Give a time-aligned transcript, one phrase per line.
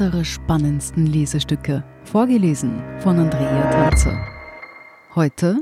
[0.00, 4.16] unsere spannendsten Lesestücke, vorgelesen von Andrea Tanzer.
[5.16, 5.60] Heute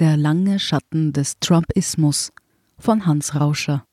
[0.00, 2.32] Der lange Schatten des Trumpismus
[2.76, 3.84] von Hans Rauscher.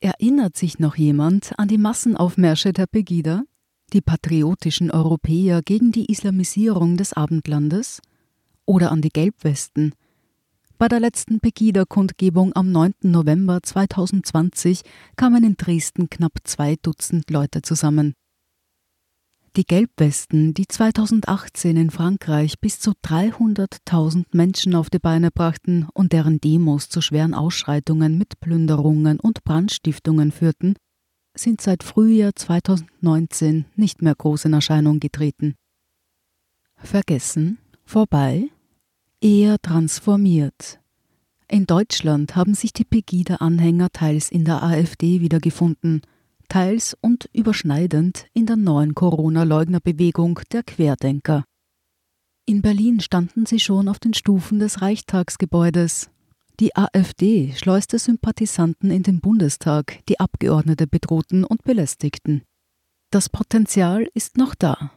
[0.00, 3.44] Erinnert sich noch jemand an die Massenaufmärsche der Pegida,
[3.92, 8.02] die patriotischen Europäer gegen die Islamisierung des Abendlandes?
[8.64, 9.94] Oder an die Gelbwesten,
[10.80, 12.94] bei der letzten Pegida-Kundgebung am 9.
[13.02, 14.80] November 2020
[15.14, 18.14] kamen in Dresden knapp zwei Dutzend Leute zusammen.
[19.56, 26.14] Die Gelbwesten, die 2018 in Frankreich bis zu 300.000 Menschen auf die Beine brachten und
[26.14, 30.76] deren Demos zu schweren Ausschreitungen mit Plünderungen und Brandstiftungen führten,
[31.36, 35.56] sind seit Frühjahr 2019 nicht mehr groß in Erscheinung getreten.
[36.76, 37.58] Vergessen?
[37.84, 38.48] Vorbei?
[39.20, 40.80] Eher transformiert.
[41.48, 46.02] In Deutschland haben sich die Pegida-Anhänger teils in der AfD wiedergefunden,
[46.48, 51.44] teils und überschneidend in der neuen Corona-Leugnerbewegung der Querdenker.
[52.46, 56.10] In Berlin standen sie schon auf den Stufen des Reichstagsgebäudes.
[56.58, 62.42] Die AfD schleuste Sympathisanten in den Bundestag, die Abgeordnete bedrohten und belästigten.
[63.10, 64.92] Das Potenzial ist noch da.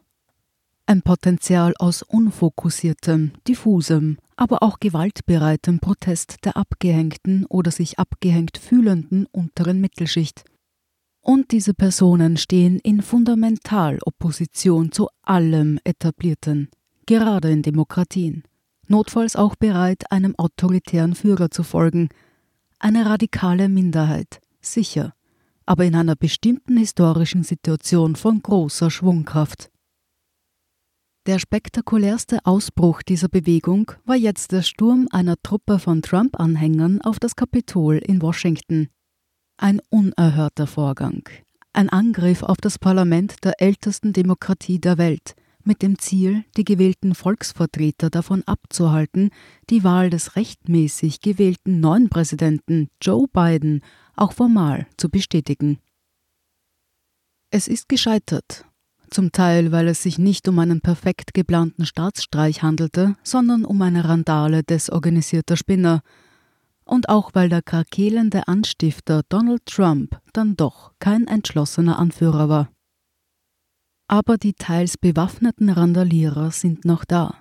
[0.86, 9.26] Ein Potenzial aus unfokussiertem, diffusem, aber auch gewaltbereitem Protest der abgehängten oder sich abgehängt fühlenden
[9.32, 10.44] unteren Mittelschicht.
[11.22, 16.68] Und diese Personen stehen in Fundamentalopposition zu allem Etablierten,
[17.06, 18.44] gerade in Demokratien,
[18.90, 22.10] notfalls auch bereit, einem autoritären Führer zu folgen,
[22.78, 25.14] eine radikale Minderheit, sicher,
[25.66, 29.70] aber in einer bestimmten historischen Situation von großer Schwungkraft.
[31.26, 37.38] Der spektakulärste Ausbruch dieser Bewegung war jetzt der Sturm einer Truppe von Trump-Anhängern auf das
[37.38, 38.90] Kapitol in Washington.
[39.56, 41.30] Ein unerhörter Vorgang.
[41.72, 47.16] Ein Angriff auf das Parlament der ältesten Demokratie der Welt, mit dem Ziel, die gewählten
[47.16, 49.30] Volksvertreter davon abzuhalten,
[49.70, 53.80] die Wahl des rechtmäßig gewählten neuen Präsidenten Joe Biden
[54.18, 55.80] auch formal zu bestätigen.
[57.50, 58.66] Es ist gescheitert
[59.14, 64.08] zum Teil, weil es sich nicht um einen perfekt geplanten Staatsstreich handelte, sondern um eine
[64.08, 66.02] Randale desorganisierter Spinner.
[66.84, 72.70] Und auch weil der krakelende Anstifter Donald Trump dann doch kein entschlossener Anführer war.
[74.08, 77.36] Aber die teils bewaffneten Randalierer sind noch da.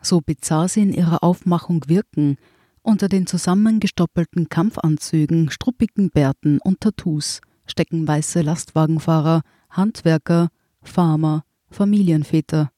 [0.00, 2.36] So bizarr sie in ihrer Aufmachung wirken,
[2.82, 10.48] unter den zusammengestoppelten Kampfanzügen, struppigen Bärten und Tattoos stecken weiße Lastwagenfahrer, Handwerker,
[10.84, 12.70] Farmer, Familienväter,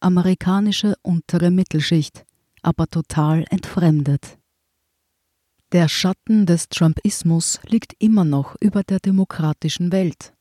[0.00, 2.24] amerikanische untere Mittelschicht,
[2.62, 4.38] aber total entfremdet.
[5.72, 10.32] Der Schatten des Trumpismus liegt immer noch über der demokratischen Welt.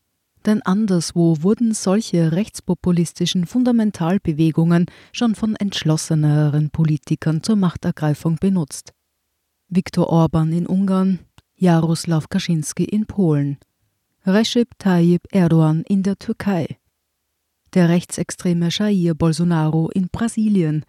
[0.45, 8.93] Denn anderswo wurden solche rechtspopulistischen Fundamentalbewegungen schon von entschlosseneren Politikern zur Machtergreifung benutzt.
[9.69, 11.19] Viktor Orban in Ungarn,
[11.55, 13.57] Jaroslaw Kaczynski in Polen,
[14.25, 16.77] Recep Tayyip Erdogan in der Türkei,
[17.73, 20.85] der rechtsextreme Jair Bolsonaro in Brasilien,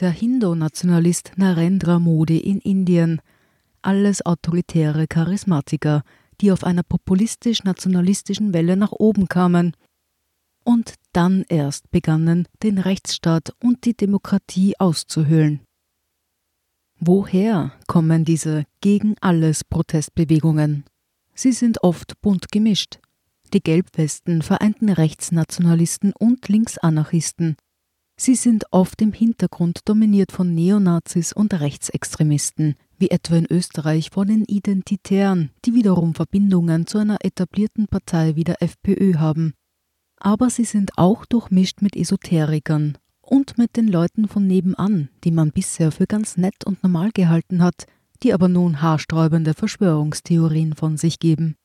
[0.00, 3.20] der Hindu-Nationalist Narendra Modi in Indien,
[3.82, 6.02] alles autoritäre Charismatiker,
[6.40, 9.74] die auf einer populistisch-nationalistischen Welle nach oben kamen
[10.64, 15.60] und dann erst begannen, den Rechtsstaat und die Demokratie auszuhöhlen.
[16.98, 20.84] Woher kommen diese gegen alles Protestbewegungen?
[21.34, 22.98] Sie sind oft bunt gemischt.
[23.52, 27.56] Die Gelbwesten vereinten Rechtsnationalisten und Linksanarchisten.
[28.16, 34.28] Sie sind oft im Hintergrund dominiert von Neonazis und Rechtsextremisten, wie etwa in Österreich von
[34.28, 39.54] den Identitären, die wiederum Verbindungen zu einer etablierten Partei wie der FPÖ haben.
[40.16, 45.50] Aber sie sind auch durchmischt mit Esoterikern und mit den Leuten von nebenan, die man
[45.50, 47.86] bisher für ganz nett und normal gehalten hat,
[48.22, 51.56] die aber nun haarsträubende Verschwörungstheorien von sich geben.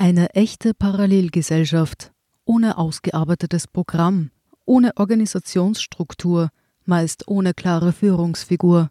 [0.00, 2.10] Eine echte Parallelgesellschaft,
[2.46, 4.30] ohne ausgearbeitetes Programm,
[4.64, 6.48] ohne Organisationsstruktur,
[6.86, 8.90] meist ohne klare Führungsfigur.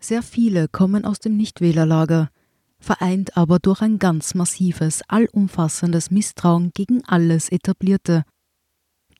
[0.00, 2.30] Sehr viele kommen aus dem Nichtwählerlager,
[2.78, 8.24] vereint aber durch ein ganz massives, allumfassendes Misstrauen gegen alles Etablierte.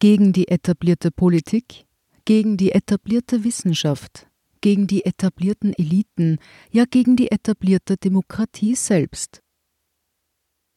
[0.00, 1.84] Gegen die etablierte Politik,
[2.24, 4.28] gegen die etablierte Wissenschaft,
[4.62, 6.38] gegen die etablierten Eliten,
[6.70, 9.41] ja gegen die etablierte Demokratie selbst.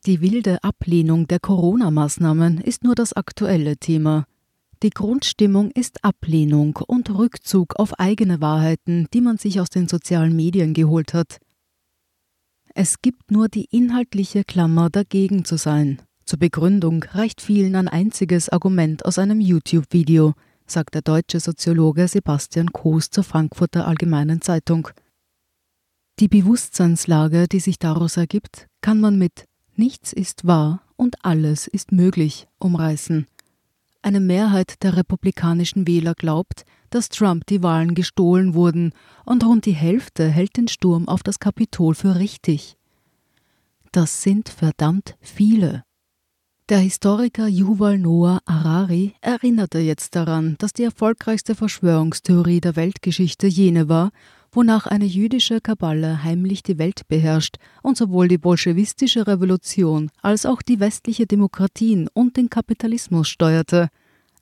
[0.06, 4.26] Die wilde Ablehnung der Corona-Maßnahmen ist nur das aktuelle Thema.
[4.84, 10.36] Die Grundstimmung ist Ablehnung und Rückzug auf eigene Wahrheiten, die man sich aus den sozialen
[10.36, 11.40] Medien geholt hat.
[12.76, 16.04] Es gibt nur die inhaltliche Klammer dagegen zu sein.
[16.24, 20.34] Zur Begründung reicht vielen ein einziges Argument aus einem YouTube-Video,
[20.68, 24.88] sagt der deutsche Soziologe Sebastian Koos zur Frankfurter Allgemeinen Zeitung.
[26.20, 29.46] Die Bewusstseinslage, die sich daraus ergibt, kann man mit
[29.78, 33.28] Nichts ist wahr und alles ist möglich umreißen.
[34.02, 38.94] Eine Mehrheit der republikanischen Wähler glaubt, dass Trump die Wahlen gestohlen wurden,
[39.26, 42.78] und rund die Hälfte hält den Sturm auf das Kapitol für richtig.
[43.92, 45.84] Das sind verdammt viele.
[46.70, 53.90] Der Historiker Yuval Noah Harari erinnerte jetzt daran, dass die erfolgreichste Verschwörungstheorie der Weltgeschichte jene
[53.90, 54.12] war,
[54.56, 60.62] wonach eine jüdische Kaballe heimlich die Welt beherrscht und sowohl die bolschewistische Revolution als auch
[60.62, 63.90] die westliche Demokratien und den Kapitalismus steuerte,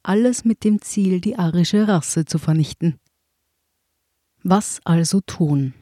[0.03, 2.99] alles mit dem Ziel, die arische Rasse zu vernichten.
[4.43, 5.73] Was also tun?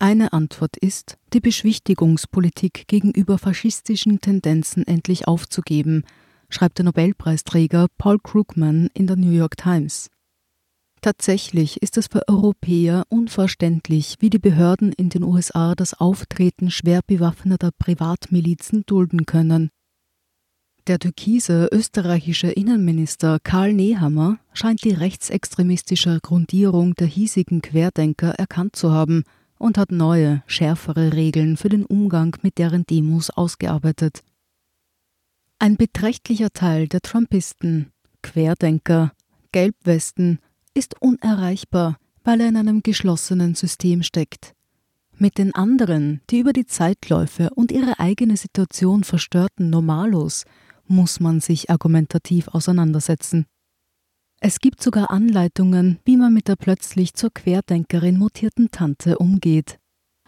[0.00, 6.04] Eine Antwort ist, die Beschwichtigungspolitik gegenüber faschistischen Tendenzen endlich aufzugeben,
[6.50, 10.10] schreibt der Nobelpreisträger Paul Krugman in der New York Times.
[11.04, 17.02] Tatsächlich ist es für Europäer unverständlich, wie die Behörden in den USA das Auftreten schwer
[17.06, 19.68] bewaffneter Privatmilizen dulden können.
[20.86, 28.90] Der türkise österreichische Innenminister Karl Nehammer scheint die rechtsextremistische Grundierung der hiesigen Querdenker erkannt zu
[28.90, 29.24] haben
[29.58, 34.22] und hat neue, schärfere Regeln für den Umgang mit deren Demos ausgearbeitet.
[35.58, 37.92] Ein beträchtlicher Teil der Trumpisten,
[38.22, 39.12] Querdenker,
[39.52, 40.38] Gelbwesten
[40.74, 44.54] ist unerreichbar, weil er in einem geschlossenen System steckt.
[45.16, 50.44] Mit den anderen, die über die Zeitläufe und ihre eigene Situation verstörten Normalos,
[50.86, 53.46] muss man sich argumentativ auseinandersetzen.
[54.40, 59.78] Es gibt sogar Anleitungen, wie man mit der plötzlich zur Querdenkerin mutierten Tante umgeht.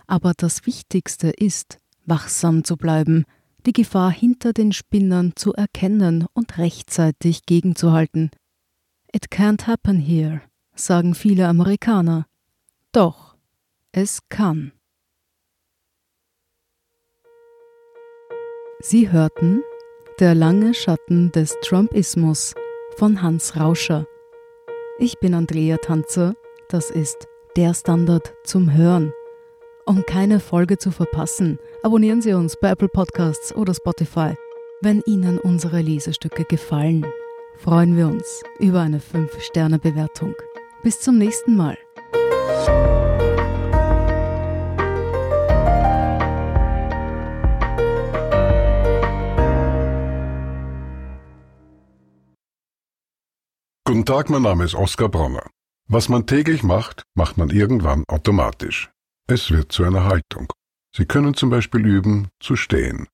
[0.06, 3.24] Aber das Wichtigste ist, wachsam zu bleiben,
[3.66, 8.30] die Gefahr hinter den Spinnern zu erkennen und rechtzeitig gegenzuhalten.
[9.16, 10.42] It can't happen here,
[10.74, 12.26] sagen viele Amerikaner.
[12.92, 13.34] Doch,
[13.90, 14.72] es kann.
[18.80, 19.62] Sie hörten
[20.20, 22.54] Der lange Schatten des Trumpismus
[22.98, 24.04] von Hans Rauscher.
[24.98, 26.34] Ich bin Andrea Tanzer,
[26.68, 27.26] das ist
[27.56, 29.14] der Standard zum Hören.
[29.86, 34.34] Um keine Folge zu verpassen, abonnieren Sie uns bei Apple Podcasts oder Spotify.
[34.82, 37.06] Wenn Ihnen unsere Lesestücke gefallen,
[37.58, 40.34] freuen wir uns über eine 5-Sterne-Bewertung.
[40.82, 41.76] Bis zum nächsten Mal.
[53.84, 55.48] Guten Tag, mein Name ist Oskar Bronner.
[55.88, 58.90] Was man täglich macht, macht man irgendwann automatisch.
[59.28, 60.52] Es wird zu einer Haltung.
[60.94, 63.06] Sie können zum Beispiel üben, zu stehen.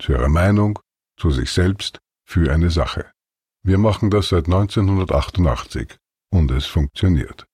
[0.00, 0.78] Zu Ihrer Meinung,
[1.16, 3.06] zu sich selbst, für eine Sache.
[3.66, 5.96] Wir machen das seit 1988
[6.30, 7.46] und es funktioniert.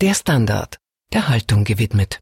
[0.00, 0.78] Der Standard,
[1.12, 2.18] der Haltung gewidmet.